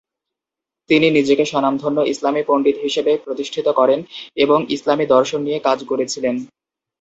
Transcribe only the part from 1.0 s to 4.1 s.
নিজেকে স্বনামধন্য ইসলামী পণ্ডিত হিসেবে প্রতিষ্ঠিত করেন